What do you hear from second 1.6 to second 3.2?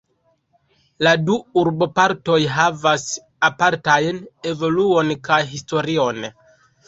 urbopartoj havas